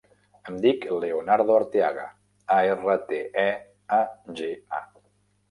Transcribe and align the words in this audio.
Em 0.51 0.55
dic 0.61 0.87
Leonardo 1.03 1.57
Arteaga: 1.57 2.07
a, 2.57 2.57
erra, 2.71 2.97
te, 3.13 3.21
e, 3.45 3.45
a, 4.01 4.01
ge, 4.43 4.51
a. 4.81 4.83